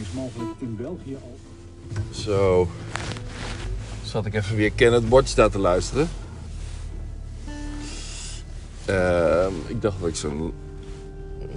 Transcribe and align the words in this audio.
is 0.00 0.12
mogelijk 0.14 0.50
in 0.58 0.76
België 0.76 1.16
al. 1.22 1.38
Zo. 2.10 2.68
Zat 4.04 4.26
ik 4.26 4.34
even 4.34 4.56
weer 4.56 4.70
Kenneth 4.72 5.08
Bordstad 5.08 5.52
te 5.52 5.58
luisteren. 5.58 6.08
Ehm, 8.84 9.52
ik 9.66 9.82
dacht 9.82 10.00
dat 10.00 10.08
ik 10.08 10.14
zo'n... 10.16 10.52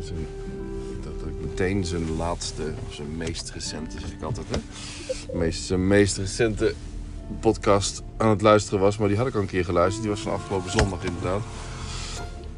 zo'n- 0.02 0.28
Ik 0.98 1.04
dacht 1.04 1.20
dat 1.20 1.28
ik 1.28 1.50
meteen 1.50 1.86
zijn 1.86 2.16
laatste, 2.16 2.74
of 2.88 2.94
zijn 2.94 3.18
meest 3.18 3.50
recente, 3.50 4.00
zeg 4.00 4.12
ik 4.12 4.22
altijd, 4.22 4.46
hè? 4.50 4.58
Meest, 5.38 5.64
zijn 5.64 5.88
meest 5.88 6.18
recente 6.18 6.74
podcast 7.40 8.02
aan 8.18 8.30
het 8.30 8.42
luisteren 8.42 8.80
was. 8.80 8.98
Maar 8.98 9.08
die 9.08 9.18
had 9.18 9.28
ik 9.28 9.36
al 9.36 9.42
een 9.42 9.48
keer 9.48 9.66
geluisterd. 9.66 10.02
Die 10.02 10.12
was 10.12 10.22
van 10.22 10.34
afgelopen 10.34 10.72
zondag 10.72 11.04
inderdaad. 11.04 11.42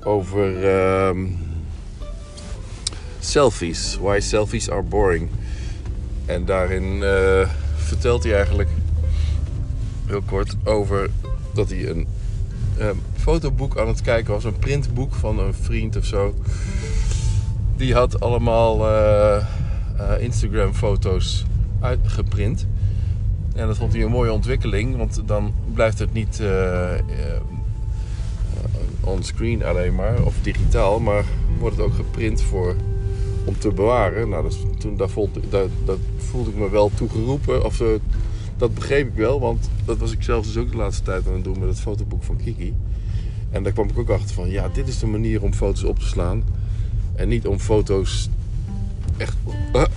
Over 0.03 0.69
ehm, 0.69 1.27
selfies. 3.25 3.97
Why 4.01 4.19
selfies 4.19 4.69
are 4.69 4.81
boring. 4.81 5.29
En 6.25 6.45
daarin 6.45 7.03
eh, 7.03 7.49
vertelt 7.75 8.23
hij 8.23 8.35
eigenlijk 8.35 8.69
heel 10.05 10.21
kort 10.21 10.55
over 10.63 11.09
dat 11.53 11.69
hij 11.69 11.89
een 11.89 12.07
ehm, 12.77 12.95
fotoboek 13.15 13.77
aan 13.77 13.87
het 13.87 14.01
kijken 14.01 14.33
was. 14.33 14.43
Een 14.43 14.59
printboek 14.59 15.13
van 15.13 15.39
een 15.39 15.53
vriend 15.53 15.95
of 15.95 16.05
zo. 16.05 16.33
Die 17.75 17.93
had 17.93 18.19
allemaal 18.19 18.87
eh, 18.87 19.35
eh, 19.37 20.21
Instagram 20.21 20.73
foto's 20.73 21.45
uitgeprint. 21.79 22.67
En 23.55 23.67
dat 23.67 23.77
vond 23.77 23.93
hij 23.93 24.03
een 24.03 24.11
mooie 24.11 24.31
ontwikkeling. 24.31 24.97
Want 24.97 25.21
dan 25.25 25.53
blijft 25.73 25.99
het 25.99 26.13
niet 26.13 26.39
eh, 26.39 26.91
onscreen 29.01 29.63
alleen 29.63 29.95
maar. 29.95 30.23
Of 30.23 30.35
digitaal. 30.41 30.99
Maar 30.99 31.23
wordt 31.59 31.77
het 31.77 31.85
ook 31.85 31.95
geprint 31.95 32.41
voor 32.41 32.75
om 33.45 33.57
te 33.57 33.71
bewaren. 33.71 34.29
Nou, 34.29 34.43
dat, 34.43 34.57
toen, 34.79 34.97
daar, 34.97 35.09
voelde, 35.09 35.39
ik 36.49 36.55
me 36.55 36.69
wel 36.69 36.91
toegeroepen. 36.95 37.65
Of 37.65 37.81
eh, 37.81 37.87
dat 38.57 38.73
begreep 38.73 39.07
ik 39.07 39.15
wel, 39.15 39.39
want 39.39 39.69
dat 39.85 39.97
was 39.97 40.11
ik 40.11 40.23
zelf 40.23 40.45
dus 40.45 40.57
ook 40.57 40.71
de 40.71 40.77
laatste 40.77 41.03
tijd 41.03 41.27
aan 41.27 41.33
het 41.33 41.43
doen 41.43 41.59
met 41.59 41.67
het 41.67 41.79
fotoboek 41.79 42.23
van 42.23 42.37
Kiki. 42.37 42.73
En 43.49 43.63
daar 43.63 43.73
kwam 43.73 43.89
ik 43.89 43.97
ook 43.97 44.09
achter 44.09 44.35
van, 44.35 44.49
ja, 44.49 44.69
dit 44.69 44.87
is 44.87 44.99
de 44.99 45.07
manier 45.07 45.43
om 45.43 45.53
foto's 45.53 45.83
op 45.83 45.99
te 45.99 46.05
slaan. 46.05 46.43
En 47.15 47.27
niet 47.27 47.47
om 47.47 47.59
foto's 47.59 48.29
echt 49.17 49.37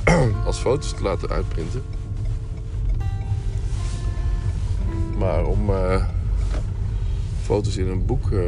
als 0.47 0.59
foto's 0.59 0.95
te 0.95 1.03
laten 1.03 1.29
uitprinten. 1.29 1.83
Maar 5.19 5.45
om 5.47 5.71
eh, 5.71 6.05
foto's 7.43 7.77
in 7.77 7.89
een 7.89 8.07
boek 8.07 8.33
eh, 8.33 8.41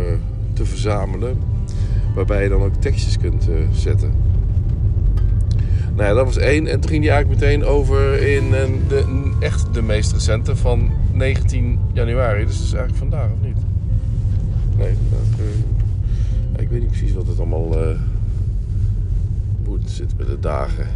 te 0.52 0.64
verzamelen. 0.64 1.38
Waarbij 2.14 2.42
je 2.42 2.48
dan 2.48 2.62
ook 2.62 2.74
tekstjes 2.74 3.18
kunt 3.18 3.48
zetten. 3.72 4.37
Nou 5.98 6.14
dat 6.14 6.24
was 6.24 6.36
één. 6.36 6.66
En 6.66 6.80
toen 6.80 6.90
ging 6.90 7.02
die 7.02 7.10
eigenlijk 7.10 7.40
meteen 7.40 7.64
over 7.64 8.22
in 8.22 8.52
een, 8.52 8.82
de, 8.88 9.32
echt 9.40 9.74
de 9.74 9.82
meest 9.82 10.12
recente 10.12 10.56
van 10.56 10.90
19 11.12 11.78
januari. 11.92 12.44
Dus 12.44 12.56
dat 12.56 12.66
is 12.66 12.72
eigenlijk 12.72 12.98
vandaag, 12.98 13.30
of 13.30 13.46
niet? 13.46 13.56
Nee, 14.76 14.94
vandaag, 14.94 15.38
eh, 15.38 16.62
ik 16.62 16.68
weet 16.68 16.80
niet 16.80 16.90
precies 16.90 17.12
wat 17.12 17.26
het 17.26 17.38
allemaal... 17.38 17.82
eh 17.82 17.98
hoe 19.64 19.78
het 19.78 19.90
zit 19.90 20.18
met 20.18 20.26
de 20.26 20.38
dagen. 20.40 20.86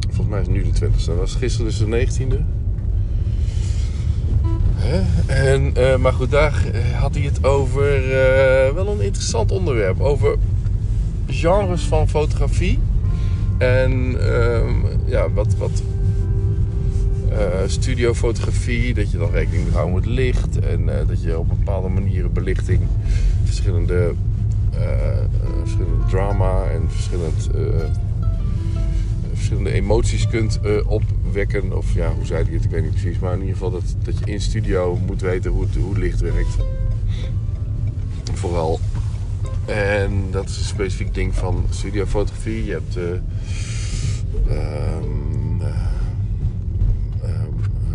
Volgens 0.00 0.28
mij 0.28 0.40
is 0.40 0.46
het 0.46 0.56
nu 0.56 0.62
de 0.62 0.90
20ste. 0.90 1.06
Dat 1.06 1.16
was 1.16 1.34
gisteren 1.34 1.66
dus 1.66 1.78
de 1.78 2.26
19e. 2.26 2.59
En, 5.26 5.76
eh, 5.76 5.96
maar 5.96 6.12
goed, 6.12 6.30
daar 6.30 6.64
eh, 6.72 7.00
had 7.00 7.14
hij 7.14 7.24
het 7.24 7.44
over 7.44 7.94
eh, 7.94 8.74
wel 8.74 8.88
een 8.88 9.00
interessant 9.00 9.52
onderwerp. 9.52 10.00
Over 10.00 10.36
genres 11.26 11.82
van 11.82 12.08
fotografie. 12.08 12.78
En 13.58 14.14
ehm, 14.20 14.74
ja, 15.04 15.30
wat, 15.30 15.54
wat 15.56 15.82
studiofotografie. 17.66 18.94
Dat 18.94 19.10
je 19.10 19.18
dan 19.18 19.30
rekening 19.30 19.64
moet 19.64 19.72
houden 19.72 19.94
met 19.94 20.06
licht. 20.06 20.58
En 20.58 20.86
dat 21.06 21.22
je 21.22 21.38
op 21.38 21.48
bepaalde 21.48 21.88
manieren 21.88 22.32
belichting 22.32 22.80
verschillende, 23.44 24.14
verschillende 25.62 26.06
drama 26.08 26.64
en 26.64 26.82
verschillend, 26.88 27.48
verschillende 29.40 29.72
emoties 29.72 30.28
kunt 30.28 30.60
eh, 30.60 30.90
opwekken. 30.90 31.76
Of 31.76 31.94
ja, 31.94 32.12
hoe 32.12 32.26
zei 32.26 32.44
hij 32.44 32.52
het? 32.52 32.64
Ik 32.64 32.70
weet 32.70 32.82
niet 32.82 32.90
precies. 32.90 33.18
Maar 33.18 33.32
in 33.32 33.40
ieder 33.40 33.52
geval 33.52 33.70
dat, 33.70 33.94
dat 34.02 34.18
je 34.18 34.24
in 34.24 34.40
studio 34.40 34.98
moet 35.06 35.20
weten 35.20 35.50
hoe, 35.50 35.62
het, 35.62 35.74
hoe 35.74 35.98
licht 35.98 36.20
werkt. 36.20 36.56
Vooral. 38.32 38.80
En 39.64 40.24
dat 40.30 40.48
is 40.48 40.56
een 40.56 40.64
specifiek 40.64 41.14
ding 41.14 41.34
van 41.34 41.64
studiofotografie. 41.70 42.64
Je 42.64 42.72
hebt 42.72 42.96
eh, 42.96 43.04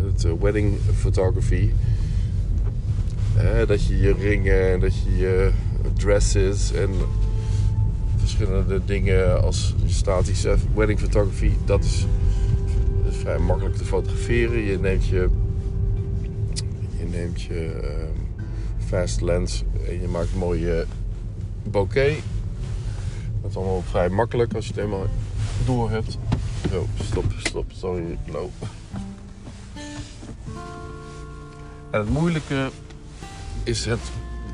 het 0.06 0.40
wedding 0.40 0.78
photography. 0.98 1.70
Dat 3.68 3.86
je 3.86 4.00
je 4.00 4.14
ringen, 4.20 4.72
en 4.72 4.80
dat 4.80 4.94
je 4.96 5.18
je 5.18 5.52
dresses 5.94 6.74
en 6.74 6.90
verschillende 8.36 8.86
dingen 8.86 9.44
als 9.44 9.74
statische 9.86 10.56
wedding 10.74 11.00
photography. 11.00 11.52
Dat 11.66 11.84
is 11.84 12.06
vrij 13.10 13.38
makkelijk 13.38 13.76
te 13.76 13.86
fotograferen. 13.86 14.60
Je 14.60 14.80
neemt 14.80 15.06
je, 15.06 15.30
je, 16.98 17.06
neemt 17.06 17.42
je 17.42 17.80
ehm, 17.84 18.46
fast 18.88 19.22
lens 19.22 19.64
en 19.88 20.02
je 20.02 20.08
maakt 20.08 20.32
een 20.32 20.38
mooie 20.38 20.86
bokeh. 21.64 22.16
Dat 23.42 23.50
is 23.50 23.58
allemaal 23.58 23.84
vrij 23.90 24.10
makkelijk 24.10 24.54
als 24.54 24.68
je 24.68 24.74
het 24.74 24.84
eenmaal 24.84 25.08
door 25.66 25.90
hebt. 25.90 26.18
Zo, 26.72 26.88
stop, 27.04 27.26
stop, 27.38 27.72
sorry, 27.72 28.18
loop. 28.32 28.54
En 31.90 32.00
het 32.00 32.10
moeilijke 32.10 32.70
is 33.64 33.86
het 33.86 34.02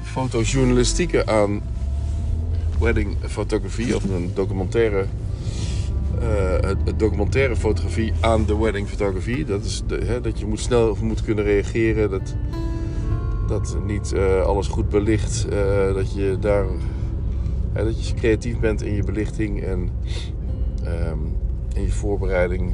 fotojournalistieke 0.04 1.26
aan 1.26 1.62
wedding 2.82 3.16
fotografie 3.28 3.96
of 3.96 4.04
een 4.04 4.32
documentaire 4.34 5.06
het 6.62 7.00
documentaire 7.00 7.56
fotografie 7.56 8.14
aan 8.20 8.46
de 8.46 8.58
wedding 8.58 8.88
fotografie. 8.88 9.46
Dat 9.46 9.64
is 9.66 9.84
hè, 9.88 10.22
dat 10.22 10.40
je 10.40 10.46
moet 10.46 10.60
snel 10.60 10.98
moet 11.02 11.22
kunnen 11.24 11.44
reageren. 11.44 12.10
Dat, 12.10 12.36
dat 13.48 13.78
niet 13.86 14.14
eh, 14.14 14.42
alles 14.42 14.68
goed 14.68 14.90
belicht. 14.90 15.48
eh, 15.50 15.94
dat 15.94 16.14
je 16.14 16.38
daar 16.40 16.66
hè, 17.74 17.84
dat 17.84 18.08
je 18.08 18.14
creatief 18.14 18.60
bent 18.60 18.82
in 18.82 18.94
je 18.94 19.04
belichting 19.04 19.62
en 19.64 19.90
ehm, 20.84 21.18
in 21.74 21.82
je 21.82 21.92
voorbereiding. 21.92 22.74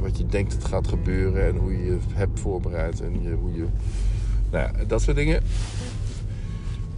Wat 0.00 0.18
je 0.18 0.26
denkt 0.26 0.52
het 0.52 0.64
gaat 0.64 0.88
gebeuren 0.88 1.46
en 1.46 1.56
hoe 1.56 1.72
je 1.72 1.84
je 1.84 1.96
hebt 2.12 2.40
voorbereid 2.40 3.00
en 3.00 3.22
je, 3.22 3.32
hoe 3.40 3.52
je. 3.52 3.64
Nou 4.50 4.64
ja, 4.64 4.84
dat 4.84 5.02
soort 5.02 5.16
dingen. 5.16 5.42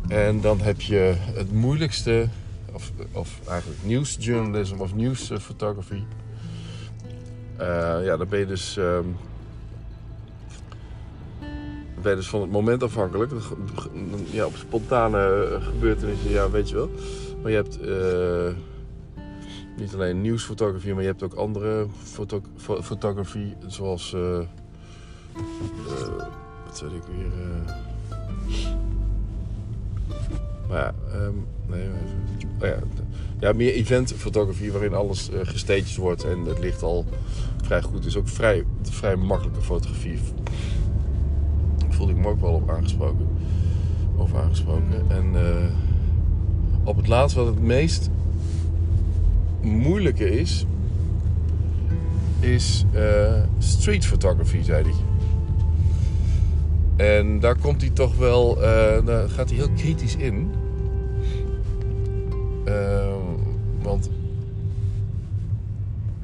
En 0.09 0.41
dan 0.41 0.61
heb 0.61 0.81
je 0.81 1.15
het 1.19 1.53
moeilijkste, 1.53 2.28
of, 2.72 2.93
of 3.12 3.41
eigenlijk 3.49 3.81
nieuwsjournalism 3.84 4.81
of 4.81 4.94
nieuwsfotografie. 4.94 6.05
Eh 7.56 8.05
ja, 8.05 8.17
dan 8.17 8.28
ben 8.28 8.39
je 8.39 8.47
dus. 8.47 8.77
ehm, 8.77 9.05
ben 12.03 12.11
je 12.11 12.17
dus 12.17 12.28
van 12.28 12.41
het 12.41 12.50
moment 12.50 12.83
afhankelijk. 12.83 13.33
Ja, 14.31 14.47
op 14.47 14.56
spontane 14.56 15.19
eh, 15.59 15.67
gebeurtenissen, 15.67 16.31
ja, 16.31 16.50
weet 16.50 16.69
je 16.69 16.75
wel. 16.75 16.91
Maar 17.43 17.50
je 17.50 17.56
hebt 17.56 17.81
eh, 17.81 18.62
niet 19.77 19.94
alleen 19.94 20.21
nieuwsfotografie, 20.21 20.93
maar 20.93 21.03
je 21.03 21.09
hebt 21.09 21.23
ook 21.23 21.34
andere 21.34 21.87
foto 22.03 22.43
fo- 22.56 22.83
fotografie, 22.83 23.55
zoals. 23.67 24.17
wat 26.64 26.79
zei 26.79 26.94
ik 26.94 27.03
weer? 27.03 27.32
Maar 30.69 30.79
ja, 30.79 30.95
ehm, 31.13 31.35
nee. 31.67 31.89
Oh 32.61 32.67
ja, 32.67 32.79
ja, 33.41 33.53
meer 33.53 33.73
eventfotografie 33.73 34.73
waarin 34.73 34.95
alles 34.95 35.31
gestaged 35.33 35.97
wordt 35.97 36.25
en 36.25 36.45
het 36.45 36.59
licht 36.59 36.83
al 36.83 37.05
vrij 37.63 37.83
goed 37.83 38.07
is. 38.07 38.17
Ook 38.17 38.29
vrij, 38.29 38.65
vrij 38.83 39.17
makkelijke 39.17 39.61
fotografie. 39.61 40.19
Voelde 41.89 42.13
ik 42.13 42.19
me 42.19 42.29
ook 42.29 42.41
wel 42.41 42.53
op 42.53 42.71
aangesproken. 42.71 43.29
Over 44.17 44.39
aangesproken. 44.39 45.11
En 45.11 45.35
eh, 45.35 45.71
op 46.85 46.97
het 46.97 47.09
laatst 47.09 47.37
wat 47.37 47.47
het 47.47 47.61
meest 47.61 48.11
moeilijke 49.63 50.39
is, 50.39 50.67
is 52.41 52.85
eh, 52.93 53.43
street 53.59 54.07
photography, 54.07 54.63
zei 54.63 54.83
hij. 54.83 55.16
En 56.96 57.40
daar 57.40 57.58
komt 57.58 57.81
hij 57.81 57.90
toch 57.90 58.16
wel, 58.16 58.62
eh, 58.62 59.06
daar 59.06 59.28
gaat 59.28 59.48
hij 59.48 59.58
heel 59.58 59.70
kritisch 59.76 60.16
in. 60.16 60.54
Ehm, 62.64 63.14
want 63.82 64.10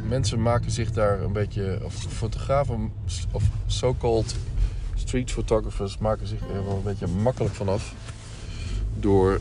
mensen 0.08 0.42
maken 0.42 0.70
zich 0.70 0.92
daar 0.92 1.20
een 1.22 1.32
beetje, 1.32 1.78
of 1.84 1.94
fotografen, 1.94 2.92
of 3.30 3.42
so-called 3.66 4.34
street 4.94 5.30
photographers 5.30 5.98
maken 5.98 6.26
zich 6.26 6.40
er 6.40 6.64
wel 6.64 6.76
een 6.76 6.82
beetje 6.82 7.06
makkelijk 7.22 7.54
vanaf. 7.54 7.94
door. 8.94 9.40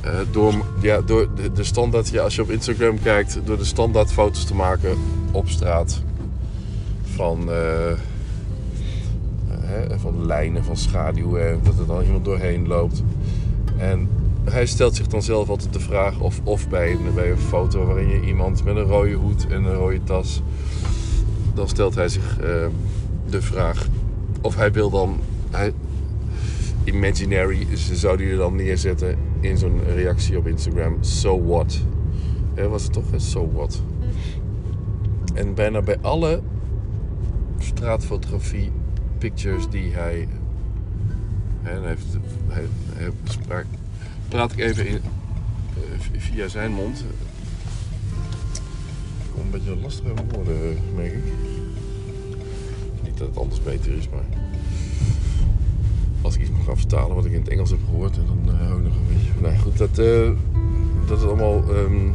eh, 0.00 0.18
door, 0.30 0.54
ja, 0.80 1.00
door 1.00 1.34
de, 1.34 1.52
de 1.52 1.64
standaard, 1.64 2.08
ja, 2.08 2.22
als 2.22 2.34
je 2.34 2.42
op 2.42 2.50
Instagram 2.50 3.02
kijkt, 3.02 3.38
door 3.44 3.58
de 3.58 3.64
standaard 3.64 4.12
foto's 4.12 4.44
te 4.44 4.54
maken 4.54 4.98
op 5.32 5.48
straat. 5.48 6.02
Van, 7.02 7.52
eh, 7.52 7.92
van 9.96 10.26
lijnen, 10.26 10.64
van 10.64 10.76
schaduwen, 10.76 11.60
dat 11.62 11.78
er 11.78 11.86
dan 11.86 12.02
iemand 12.02 12.24
doorheen 12.24 12.66
loopt. 12.66 13.02
En 13.76 14.08
hij 14.44 14.66
stelt 14.66 14.96
zich 14.96 15.06
dan 15.06 15.22
zelf 15.22 15.48
altijd 15.48 15.72
de 15.72 15.80
vraag 15.80 16.20
of, 16.20 16.40
of 16.44 16.68
bij, 16.68 16.92
een, 16.92 17.14
bij 17.14 17.30
een 17.30 17.38
foto 17.38 17.86
waarin 17.86 18.08
je 18.08 18.20
iemand 18.26 18.64
met 18.64 18.76
een 18.76 18.82
rode 18.82 19.12
hoed 19.12 19.46
en 19.46 19.64
een 19.64 19.74
rode 19.74 20.04
tas. 20.04 20.42
Dan 21.54 21.68
stelt 21.68 21.94
hij 21.94 22.08
zich 22.08 22.38
eh, 22.38 22.66
de 23.26 23.42
vraag 23.42 23.86
of 24.40 24.56
hij 24.56 24.72
wil 24.72 24.90
dan. 24.90 25.20
Hij, 25.50 25.72
imaginary 26.84 27.66
zou 27.92 28.16
die 28.16 28.30
er 28.30 28.36
dan 28.36 28.56
neerzetten 28.56 29.16
in 29.40 29.58
zo'n 29.58 29.80
reactie 29.94 30.38
op 30.38 30.46
Instagram. 30.46 30.96
So 31.00 31.44
what? 31.44 31.80
Hè, 32.54 32.68
was 32.68 32.82
het 32.82 32.92
toch? 32.92 33.04
So 33.16 33.50
what? 33.52 33.82
En 35.34 35.54
bijna 35.54 35.82
bij 35.82 35.98
alle 36.00 36.40
straatfotografie 37.58 38.70
pictures 39.22 39.68
die 39.68 39.92
hij. 39.92 40.28
Hij 41.62 41.88
heeft, 41.88 42.06
hij, 42.48 42.64
praat 44.28 44.52
ik 44.52 44.58
even 44.58 44.86
in, 44.86 44.96
eh, 44.96 45.00
via 46.18 46.48
zijn 46.48 46.72
mond. 46.72 46.98
Ik 46.98 47.04
kom 49.32 49.40
een 49.40 49.50
beetje 49.50 49.76
lastig 49.76 50.04
mijn 50.04 50.16
woorden, 50.32 50.78
merk 50.94 51.12
ik. 51.12 51.24
Niet 53.04 53.18
dat 53.18 53.28
het 53.28 53.36
anders 53.36 53.62
beter 53.62 53.92
is, 53.92 54.08
maar 54.08 54.24
als 56.20 56.34
ik 56.34 56.40
iets 56.40 56.50
mag 56.50 56.64
gaan 56.64 56.76
vertalen 56.76 57.14
wat 57.14 57.24
ik 57.24 57.32
in 57.32 57.40
het 57.40 57.48
Engels 57.48 57.70
heb 57.70 57.80
gehoord, 57.84 58.16
en 58.16 58.24
dan 58.26 58.54
uh, 58.54 58.60
hou 58.60 58.78
ik 58.78 58.84
nog 58.84 58.94
een 58.94 59.14
beetje. 59.14 59.48
Nee, 59.48 59.58
goed, 59.58 59.78
dat, 59.78 59.98
eh, 59.98 60.30
dat 61.06 61.18
is 61.18 61.24
allemaal. 61.24 61.58
even 61.58 62.14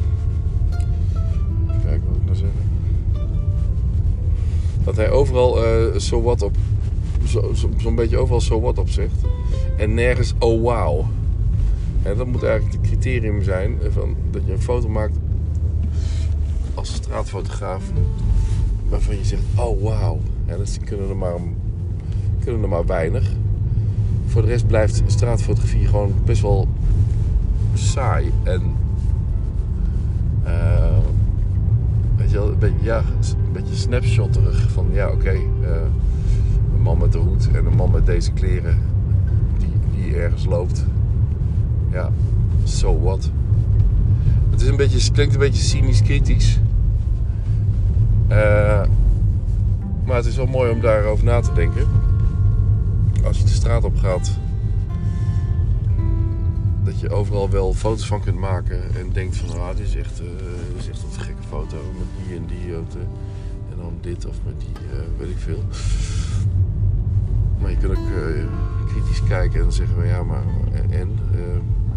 kijken 1.83 2.07
wat 2.07 2.18
ik 2.18 2.25
nou 2.25 2.36
zeggen. 2.36 2.60
Dat 4.83 4.95
hij 4.95 5.10
overal 5.10 5.65
eh 5.65 5.98
so 5.98 6.21
what 6.21 6.42
op. 6.42 6.56
Zo'n 7.27 7.56
zo, 7.56 7.69
zo'n 7.77 7.95
beetje 7.95 8.18
overal 8.18 8.41
so 8.41 8.62
what 8.62 8.77
op 8.77 8.89
zegt. 8.89 9.21
En 9.77 9.94
nergens 9.94 10.33
oh 10.39 10.62
wow. 10.62 11.06
En 12.03 12.18
dat 12.18 12.27
moet 12.27 12.44
eigenlijk 12.44 12.75
het 12.75 12.88
criterium 12.88 13.44
zijn 13.44 13.77
van 13.89 14.15
dat 14.31 14.41
je 14.45 14.51
een 14.51 14.62
foto 14.62 14.89
maakt 14.89 15.18
als 16.74 16.94
straatfotograaf 16.94 17.83
waarvan 18.89 19.18
je 19.18 19.25
zegt 19.25 19.44
oh 19.56 19.81
wow. 19.81 20.19
En 20.45 20.57
dat 20.57 20.79
kunnen 20.83 21.09
er 21.09 21.18
maar, 21.18 21.35
kunnen 22.44 22.62
er 22.62 22.69
maar 22.69 22.85
weinig. 22.85 23.31
Voor 24.25 24.41
de 24.41 24.47
rest 24.47 24.68
blijft 24.68 25.03
straatfotografie 25.06 25.88
gewoon 25.88 26.13
best 26.25 26.41
wel 26.41 26.68
saai 27.74 28.31
en 28.44 28.62
eh, 30.44 30.97
weet 32.18 32.29
je 32.31 32.38
wel, 32.38 32.47
een 32.47 32.59
beetje, 32.59 32.83
ja, 32.83 32.97
een 32.97 33.51
beetje 33.51 33.75
snapshotterig 33.75 34.71
van 34.71 34.88
ja 34.91 35.09
oké, 35.09 35.29
eh, 35.29 35.71
man 36.88 36.98
met 36.98 37.12
de 37.12 37.18
hoed 37.18 37.51
en 37.51 37.66
een 37.66 37.75
man 37.75 37.92
met 37.92 38.06
deze 38.06 38.31
kleren 38.31 38.78
die, 39.57 39.74
die 39.95 40.16
ergens 40.16 40.45
loopt. 40.45 40.86
Ja, 41.92 42.12
so 42.63 43.00
what. 43.00 43.31
Het 44.50 44.62
is 44.62 44.68
een 44.68 44.75
beetje, 44.75 44.98
het 44.98 45.12
klinkt 45.12 45.34
een 45.34 45.39
beetje 45.39 45.63
cynisch 45.63 46.01
kritisch. 46.01 46.60
Eh, 48.28 48.81
maar 50.06 50.16
het 50.16 50.25
is 50.25 50.36
wel 50.36 50.45
mooi 50.45 50.72
om 50.72 50.81
daarover 50.81 51.25
na 51.25 51.39
te 51.39 51.54
denken. 51.54 51.88
Als 53.24 53.38
je 53.38 53.44
de 53.44 53.50
straat 53.50 53.84
op 53.84 53.98
gaat, 53.98 54.31
dat 56.84 57.00
je 57.00 57.10
overal 57.10 57.50
wel 57.50 57.74
foto's 57.74 58.07
van 58.07 58.22
kunt 58.22 58.39
maken 58.39 58.95
en 58.95 59.10
denkt 59.13 59.38
van, 59.38 59.60
ah, 59.60 59.75
dit 59.75 59.88
is 59.88 59.95
echt, 59.95 60.19
eh, 60.19 60.25
dit 60.74 60.81
is 60.81 60.89
echt 60.89 61.04
een 61.04 61.22
gekke 61.22 61.44
foto 61.50 61.78
met 61.98 62.07
die 62.28 62.38
en 62.38 62.45
die 62.45 62.74
auto. 62.74 63.00
En 63.72 63.78
dan 63.78 63.94
dit 64.01 64.25
of 64.25 64.36
met 64.45 64.60
die, 64.60 64.89
eh, 64.92 65.00
weet 65.18 65.30
ik 65.30 65.38
veel. 65.38 65.63
Maar 67.62 67.69
je 67.71 67.77
kunt 67.77 67.98
ook 67.98 68.06
eh, 68.07 68.45
kritisch 68.88 69.24
kijken 69.24 69.62
en 69.62 69.71
zeggen 69.71 70.06
ja, 70.06 70.24
maar 70.24 70.44
en? 70.74 70.92
en 70.92 71.19
eh, 71.33 71.39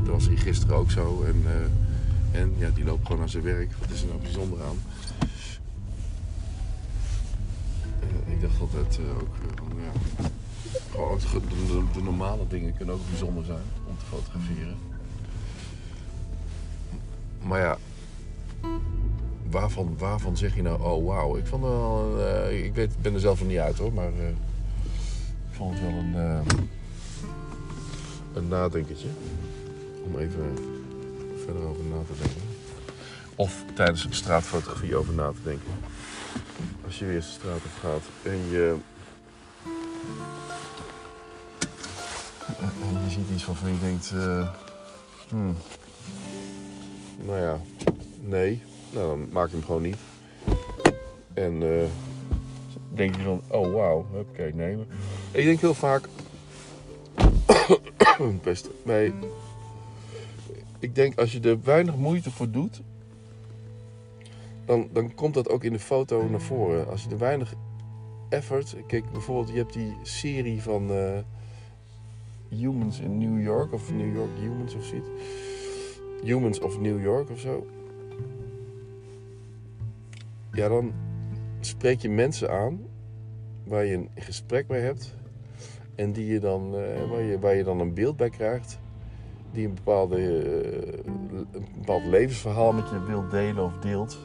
dat 0.05 0.13
was 0.15 0.29
hier 0.29 0.39
gisteren 0.39 0.77
ook 0.77 0.91
zo. 0.91 1.23
En, 1.27 1.43
eh, 1.47 2.41
en 2.41 2.53
ja, 2.59 2.71
die 2.75 2.85
loopt 2.85 3.03
gewoon 3.03 3.19
naar 3.19 3.29
zijn 3.29 3.43
werk. 3.45 3.71
Wat 3.81 3.91
is 3.91 4.03
er 4.03 4.09
nou 4.09 4.21
bijzonder 4.21 4.59
aan? 4.63 4.77
Eh, 8.01 8.33
ik 8.33 8.41
dacht 8.41 8.61
altijd 8.61 8.99
eh, 8.99 9.17
ook, 9.17 9.35
eh, 9.43 9.85
ja, 9.85 11.19
gewoon 11.19 11.43
de, 11.49 11.83
de- 11.93 12.03
normale 12.03 12.47
dingen 12.49 12.77
kunnen 12.77 12.95
ook 12.95 13.09
bijzonder 13.09 13.45
zijn 13.45 13.63
om 13.89 13.97
te 13.99 14.05
fotograferen. 14.05 14.77
Maar 17.47 17.61
ja, 17.61 17.77
waarvan, 19.51 19.95
waarvan 19.99 20.37
zeg 20.37 20.55
je 20.55 20.63
nou, 20.63 20.83
oh 20.83 21.07
wauw. 21.07 21.37
Ik 21.37 21.47
vond 21.47 21.63
wel, 21.63 22.15
eh, 22.21 22.65
ik 22.65 22.75
weet, 22.75 22.91
ben 23.03 23.15
er 23.15 23.21
zelf 23.21 23.39
nog 23.41 23.49
niet 23.49 23.59
uit 23.59 23.79
hoor, 23.79 23.93
maar 23.93 24.07
eh, 24.19 24.25
vond 25.61 25.73
het 25.73 25.83
wel 25.83 25.99
een, 25.99 26.15
eh, 26.15 26.41
een 28.35 28.49
nadenkertje. 28.49 29.09
Om 30.05 30.19
even 30.19 30.55
verder 31.45 31.63
over 31.63 31.85
na 31.85 32.03
te 32.07 32.23
denken. 32.23 32.43
Of 33.35 33.65
tijdens 33.75 34.07
straatfotografie 34.11 34.97
over 34.97 35.15
na 35.15 35.31
te 35.31 35.43
denken. 35.45 35.73
Als 36.85 36.99
je 36.99 37.05
weer 37.05 37.21
de 37.21 37.27
straat 37.27 37.57
op 37.57 37.79
gaat 37.81 38.03
en 38.23 38.51
je 38.51 38.77
En 42.61 43.05
je 43.05 43.11
ziet 43.11 43.31
iets 43.35 43.47
waarvan 43.47 43.73
je 43.73 43.79
denkt, 43.81 44.11
eh, 44.15 44.49
hmm, 45.29 45.57
nou 47.27 47.39
ja, 47.39 47.61
nee, 48.21 48.63
nou 48.91 49.07
dan 49.07 49.29
maak 49.33 49.49
je 49.49 49.57
hem 49.57 49.65
gewoon 49.65 49.83
niet. 49.83 49.97
En 51.35 51.63
eh, 51.63 51.89
denk 53.01 53.17
je 53.17 53.23
van, 53.23 53.43
oh 53.49 53.73
wauw, 53.75 54.07
oké, 54.13 54.51
nemen. 54.55 54.87
Ik 55.31 55.45
denk 55.45 55.61
heel 55.61 55.75
vaak, 55.75 56.09
best, 58.43 58.69
bij, 58.85 59.13
ik 60.79 60.95
denk 60.95 61.19
als 61.19 61.33
je 61.33 61.41
er 61.41 61.63
weinig 61.63 61.97
moeite 61.97 62.31
voor 62.31 62.51
doet, 62.51 62.81
dan, 64.65 64.89
dan 64.93 65.15
komt 65.15 65.35
dat 65.35 65.49
ook 65.49 65.65
in 65.65 65.73
de 65.73 65.79
foto 65.79 66.29
naar 66.29 66.41
voren. 66.41 66.89
Als 66.89 67.03
je 67.03 67.11
er 67.11 67.19
weinig 67.19 67.55
effort, 68.29 68.77
kijk 68.87 69.13
bijvoorbeeld, 69.13 69.49
je 69.49 69.59
hebt 69.59 69.73
die 69.73 69.97
serie 70.03 70.63
van... 70.63 70.91
eh, 70.91 71.19
Humans 72.51 73.01
in 73.01 73.19
New 73.19 73.43
York 73.43 73.73
of 73.73 73.93
New 73.93 74.15
York 74.15 74.31
Humans 74.41 74.75
of 74.75 74.85
zoiets. 74.85 75.09
Humans 76.23 76.61
of 76.61 76.79
New 76.81 77.03
York 77.03 77.31
of 77.31 77.39
zo. 77.39 77.67
Ja, 80.53 80.69
dan 80.69 80.93
spreek 81.61 82.01
je 82.01 82.09
mensen 82.09 82.51
aan 82.51 82.81
waar 83.71 83.85
je 83.85 83.95
een 83.95 84.11
gesprek 84.15 84.69
mee 84.69 84.81
hebt 84.81 85.15
en 85.95 86.13
die 86.13 86.27
je 86.27 86.41
dan, 86.41 86.77
eh, 86.77 87.11
waar, 87.11 87.23
je, 87.23 87.39
waar 87.39 87.55
je 87.55 87.65
dan 87.65 87.81
een 87.81 87.95
beeld 87.95 88.17
bij 88.17 88.31
krijgt 88.31 88.79
die 89.53 89.67
een, 89.67 89.75
bepaalde, 89.75 90.43
eh, 90.43 91.05
bepaald 91.77 92.05
levensverhaal 92.05 92.73
met 92.73 92.89
je 92.89 93.05
wilt 93.05 93.31
delen 93.31 93.65
of 93.65 93.79
deelt 93.79 94.19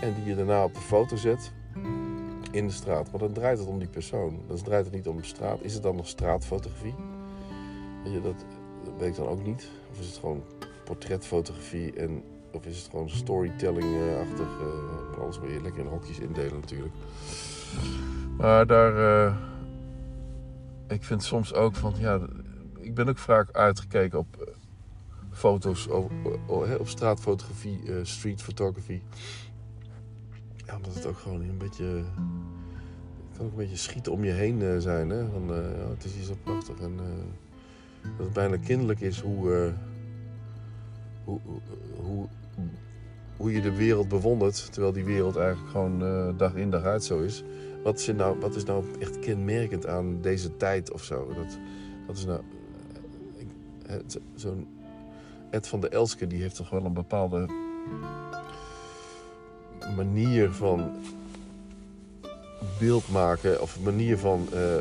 en 0.00 0.14
die 0.14 0.24
je 0.24 0.34
daarna 0.34 0.64
op 0.64 0.74
de 0.74 0.80
foto 0.80 1.16
zet 1.16 1.52
in 2.50 2.66
de 2.66 2.72
straat. 2.72 3.10
Maar 3.10 3.20
dan 3.20 3.32
draait 3.32 3.58
het 3.58 3.68
om 3.68 3.78
die 3.78 3.88
persoon. 3.88 4.40
Dan 4.46 4.56
draait 4.56 4.84
het 4.84 4.94
niet 4.94 5.08
om 5.08 5.22
straat. 5.22 5.62
Is 5.62 5.74
het 5.74 5.82
dan 5.82 5.96
nog 5.96 6.08
straatfotografie? 6.08 6.94
Je, 8.04 8.20
dat, 8.20 8.44
dat 8.84 8.94
weet 8.98 9.08
ik 9.08 9.16
dan 9.16 9.26
ook 9.26 9.44
niet. 9.44 9.70
Of 9.90 10.00
is 10.00 10.06
het 10.06 10.16
gewoon 10.16 10.42
portretfotografie 10.84 11.92
en 11.92 12.22
of 12.52 12.66
is 12.66 12.78
het 12.78 12.90
gewoon 12.90 13.10
storytelling-achtig? 13.10 14.46
Uh, 14.60 15.18
alles 15.20 15.38
wil 15.38 15.50
je 15.50 15.62
lekker 15.62 15.80
in 15.80 15.88
hokjes 15.90 16.18
indelen 16.18 16.60
natuurlijk. 16.60 16.94
Maar 18.36 18.66
daar... 18.66 19.26
eh, 19.26 19.36
ik 20.88 21.04
vind 21.04 21.22
soms 21.22 21.54
ook 21.54 21.74
van... 21.74 21.94
Ja, 21.98 22.20
ik 22.78 22.94
ben 22.94 23.08
ook 23.08 23.18
vaak 23.18 23.52
uitgekeken 23.52 24.18
op 24.18 24.36
eh, 24.36 24.46
foto's, 25.30 25.88
op, 25.88 26.10
op, 26.78 26.88
straatfotografie, 26.88 27.80
eh, 27.86 27.94
street 28.02 28.42
photography. 28.42 29.00
Ja, 30.66 30.76
omdat 30.76 30.94
het 30.94 31.06
ook 31.06 31.18
gewoon 31.18 31.40
een 31.40 31.58
beetje... 31.58 31.84
Het 31.84 33.36
kan 33.36 33.46
ook 33.46 33.50
een 33.50 33.56
beetje 33.56 33.76
schieten 33.76 34.12
om 34.12 34.24
je 34.24 34.32
heen 34.32 34.62
eh, 34.62 34.78
zijn. 34.78 35.10
Hè? 35.10 35.26
Van, 35.28 35.54
eh, 35.54 35.78
ja, 35.78 35.88
het 35.88 36.04
is 36.04 36.14
hier 36.14 36.24
zo 36.24 36.36
prachtig. 36.42 36.78
En 36.78 36.98
eh, 36.98 38.08
dat 38.16 38.26
het 38.26 38.32
bijna 38.32 38.56
kinderlijk 38.56 39.00
is 39.00 39.20
hoe, 39.20 39.54
eh, 39.54 39.72
hoe, 41.24 41.40
hoe, 42.02 42.28
hoe, 43.36 43.52
je 43.52 43.60
de 43.60 43.76
wereld 43.76 44.08
bewondert. 44.08 44.72
Terwijl 44.72 44.92
die 44.92 45.04
wereld 45.04 45.36
eigenlijk 45.36 45.70
gewoon 45.70 46.02
eh, 46.04 46.28
dag 46.38 46.54
in 46.54 46.70
dag 46.70 46.82
uit 46.82 47.04
zo 47.04 47.20
is. 47.20 47.44
Wat 47.84 47.98
is, 47.98 48.06
nou, 48.06 48.38
wat 48.40 48.54
is 48.56 48.64
nou 48.64 48.84
echt 48.98 49.18
kenmerkend 49.18 49.86
aan 49.86 50.20
deze 50.20 50.56
tijd 50.56 50.92
of 50.92 51.04
zo? 51.04 51.26
Dat, 51.34 51.58
dat 52.06 52.16
is 52.16 52.24
nou... 52.24 52.40
eh, 53.86 53.96
Zo'n 54.34 54.66
Ed 55.50 55.68
van 55.68 55.80
der 55.80 55.92
Elske 55.92 56.26
die 56.26 56.40
heeft 56.42 56.56
toch 56.56 56.70
wel 56.70 56.84
een 56.84 56.92
bepaalde 56.92 57.48
manier 59.96 60.50
van 60.52 60.90
beeld 62.78 63.10
maken 63.10 63.62
of 63.62 63.80
manier 63.80 64.18
van 64.18 64.48
eh, 64.52 64.76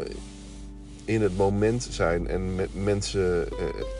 in 1.05 1.21
het 1.21 1.37
moment 1.37 1.83
zijn 1.83 2.27
en 2.27 2.55
met 2.55 2.83
mensen, 2.83 3.47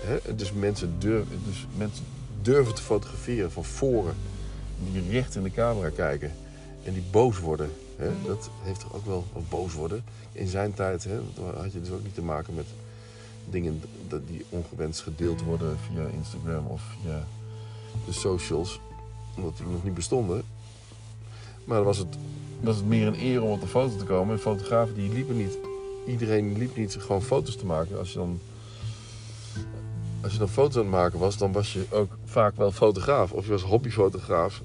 hè, 0.05 0.35
dus 0.35 0.53
mensen, 0.53 0.95
durven, 0.99 1.39
dus 1.45 1.67
mensen 1.77 2.05
durven 2.41 2.75
te 2.75 2.81
fotograferen 2.81 3.51
van 3.51 3.65
voren. 3.65 4.15
Die 4.91 5.10
recht 5.12 5.36
in 5.36 5.43
de 5.43 5.51
camera 5.51 5.89
kijken 5.89 6.31
en 6.84 6.93
die 6.93 7.03
boos 7.12 7.39
worden. 7.39 7.72
Hè? 7.96 8.10
Dat 8.25 8.50
heeft 8.63 8.79
toch 8.79 8.93
ook 8.93 9.05
wel 9.05 9.25
wat 9.34 9.50
boos 9.50 9.74
worden. 9.74 10.03
In 10.31 10.48
zijn 10.48 10.74
tijd 10.74 11.03
hè, 11.03 11.19
had 11.55 11.74
je 11.74 11.79
dus 11.79 11.91
ook 11.91 12.03
niet 12.03 12.13
te 12.13 12.22
maken 12.22 12.53
met 12.53 12.65
dingen 13.50 13.81
die 14.27 14.46
ongewenst 14.50 15.01
gedeeld 15.01 15.41
worden 15.41 15.77
via 15.88 16.05
Instagram 16.08 16.65
of 16.65 16.81
via 17.01 17.24
de 18.05 18.12
socials. 18.12 18.79
Omdat 19.36 19.58
die 19.58 19.65
nog 19.65 19.84
niet 19.84 19.93
bestonden. 19.93 20.43
Maar 21.63 21.77
dan 21.77 21.86
was 21.86 21.98
het, 21.98 22.17
het 22.63 22.86
meer 22.86 23.08
een 23.08 23.22
eer 23.22 23.41
om 23.41 23.51
op 23.51 23.62
de 23.62 23.67
foto 23.67 23.98
te 23.98 24.03
komen. 24.03 24.34
En 24.34 24.41
fotografen 24.41 24.96
die 24.96 25.13
liepen 25.13 25.38
niet. 25.38 25.58
Iedereen 26.08 26.58
liep 26.58 26.75
niet 26.75 26.98
gewoon 27.00 27.22
foto's 27.22 27.55
te 27.55 27.65
maken. 27.65 27.98
Als 27.98 28.12
je 28.12 28.17
dan, 28.17 28.39
als 30.22 30.31
je 30.31 30.39
dan 30.39 30.50
foto's 30.50 30.75
aan 30.75 30.81
het 30.81 30.91
maken 30.91 31.19
was, 31.19 31.38
dan 31.38 31.51
was 31.51 31.74
je 31.74 31.86
ook 31.89 32.17
vaak 32.29 32.55
wel 32.55 32.71
fotograaf. 32.71 33.31
Of 33.31 33.45
je 33.45 33.51
was 33.51 33.62
hobbyfotograaf. 33.62 34.62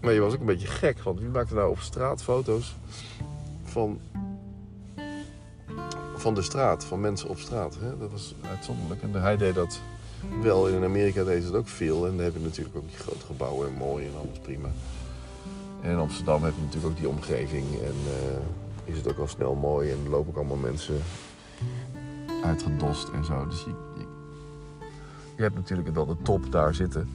Maar 0.00 0.12
je 0.12 0.20
was 0.20 0.32
ook 0.32 0.40
een 0.40 0.46
beetje 0.46 0.66
gek. 0.66 1.02
Want 1.02 1.20
wie 1.20 1.28
maakte 1.28 1.54
nou 1.54 1.70
op 1.70 1.78
straat 1.78 2.22
foto's 2.22 2.74
van, 3.64 4.00
van 6.16 6.34
de 6.34 6.42
straat, 6.42 6.84
van 6.84 7.00
mensen 7.00 7.28
op 7.28 7.38
straat? 7.38 7.76
Hè? 7.80 7.98
Dat 7.98 8.10
was 8.10 8.34
uitzonderlijk. 8.48 9.02
En 9.02 9.12
hij 9.12 9.36
deed 9.36 9.54
dat 9.54 9.80
wel. 10.42 10.68
In 10.68 10.84
Amerika 10.84 11.24
deed 11.24 11.42
ze 11.42 11.46
het 11.46 11.56
ook 11.56 11.68
veel. 11.68 12.06
En 12.06 12.16
dan 12.16 12.24
heb 12.24 12.34
je 12.34 12.40
natuurlijk 12.40 12.76
ook 12.76 12.88
die 12.88 12.98
grote 12.98 13.26
gebouwen 13.26 13.68
en 13.68 13.74
mooi 13.74 14.06
en 14.06 14.12
alles 14.16 14.38
prima. 14.38 14.68
En 15.80 15.90
in 15.90 15.98
Amsterdam 15.98 16.42
heb 16.42 16.54
je 16.54 16.62
natuurlijk 16.62 16.92
ook 16.92 16.98
die 16.98 17.08
omgeving. 17.08 17.64
En 17.80 17.96
eh, 18.06 18.92
is 18.92 18.96
het 18.96 19.08
ook 19.08 19.18
al 19.18 19.28
snel 19.28 19.54
mooi. 19.54 19.90
En 19.90 20.08
lopen 20.08 20.30
ook 20.30 20.36
allemaal 20.36 20.70
mensen 20.70 21.02
uitgedost 22.44 23.08
en 23.08 23.24
zo. 23.24 23.46
Dus 23.46 23.64
je, 25.36 25.42
hebt 25.42 25.54
natuurlijk 25.54 25.94
wel 25.94 26.06
de 26.06 26.16
top 26.22 26.52
daar 26.52 26.74
zitten. 26.74 27.08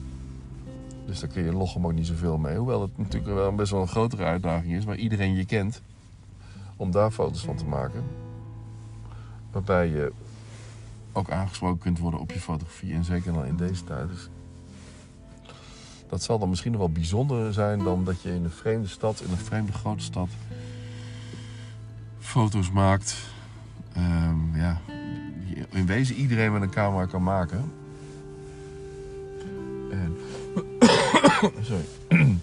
Dus 1.06 1.20
daar 1.20 1.30
kun 1.30 1.44
je 1.44 1.52
loggen 1.52 1.84
ook 1.84 1.92
niet 1.92 2.06
zoveel 2.06 2.38
mee. 2.38 2.56
Hoewel 2.56 2.82
het 2.82 2.98
natuurlijk 2.98 3.34
wel 3.34 3.54
best 3.54 3.70
wel 3.70 3.80
een 3.80 3.88
grotere 3.88 4.24
uitdaging 4.24 4.72
is. 4.72 4.84
Waar 4.84 4.96
iedereen 4.96 5.34
je 5.34 5.44
kent. 5.44 5.82
Om 6.76 6.90
daar 6.90 7.10
foto's 7.10 7.44
van 7.44 7.56
te 7.56 7.64
maken. 7.64 8.04
Waarbij 9.50 9.88
je 9.88 10.12
ook 11.12 11.30
aangesproken 11.30 11.78
kunt 11.78 11.98
worden 11.98 12.20
op 12.20 12.30
je 12.30 12.40
fotografie. 12.40 12.94
En 12.94 13.04
zeker 13.04 13.32
dan 13.32 13.46
in 13.46 13.56
deze 13.56 13.84
tijd. 13.84 14.08
Dus 14.08 14.28
dat 16.10 16.22
zal 16.22 16.38
dan 16.38 16.48
misschien 16.48 16.70
nog 16.70 16.80
wel 16.80 16.90
bijzonder 16.90 17.52
zijn 17.52 17.78
dan 17.78 18.04
dat 18.04 18.22
je 18.22 18.34
in 18.34 18.44
een 18.44 18.50
vreemde 18.50 18.88
stad, 18.88 19.20
in 19.20 19.30
een 19.30 19.36
vreemde 19.36 19.72
grote 19.72 20.02
stad, 20.02 20.28
foto's 22.18 22.70
maakt. 22.70 23.16
Um, 23.96 24.56
ja, 24.56 24.80
in 25.70 25.86
wezen 25.86 26.16
iedereen 26.16 26.52
met 26.52 26.62
een 26.62 26.70
camera 26.70 27.06
kan 27.06 27.22
maken. 27.22 27.72
En, 29.90 30.16
sorry. 31.68 31.84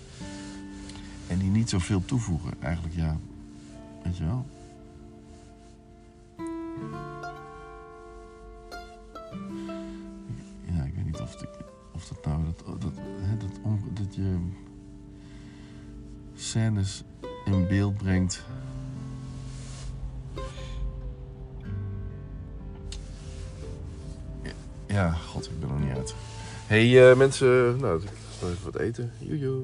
en 1.27 1.37
die 1.37 1.49
niet 1.49 1.69
zoveel 1.69 2.05
toevoegen, 2.05 2.53
eigenlijk 2.59 2.95
ja. 2.95 3.17
Weet 4.03 4.17
je 4.17 4.25
wel? 4.25 4.45
Ja, 10.65 10.83
ik 10.83 10.93
weet 10.95 11.05
niet 11.05 11.19
of, 11.19 11.39
het, 11.39 11.47
of 11.93 12.07
dat 12.07 12.25
nou 12.25 12.43
dat, 12.43 12.81
dat, 12.81 12.91
hè, 13.21 13.37
dat, 13.37 13.49
dat 13.93 14.15
je 14.15 14.37
scènes 16.35 17.03
in 17.45 17.67
beeld 17.67 17.97
brengt. 17.97 18.45
Ja, 24.87 25.11
god, 25.11 25.45
ik 25.45 25.59
ben 25.59 25.69
er 25.69 25.79
niet 25.79 25.97
uit. 25.97 26.15
Hey, 26.67 27.09
eh, 27.09 27.17
mensen, 27.17 27.79
nou, 27.79 28.01
ik 28.01 28.09
ga 28.39 28.47
even 28.47 28.63
wat 28.63 28.75
eten. 28.75 29.11
Joejoe. 29.19 29.63